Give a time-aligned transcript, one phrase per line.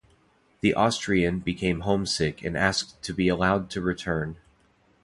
[0.61, 4.37] The Austrian became homesick and asked to be allowed to return.